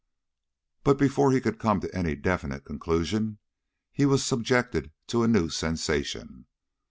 [0.83, 3.37] But before he could come to any definite conclusion,
[3.91, 6.47] he was subjected to a new sensation.